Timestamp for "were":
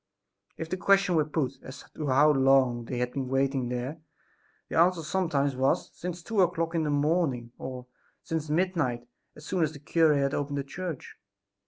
1.15-1.25